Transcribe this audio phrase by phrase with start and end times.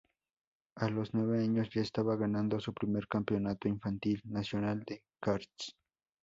[0.77, 5.75] A los nueve años ya estaba ganando su primer Campeonato Infantil Nacional de Karts.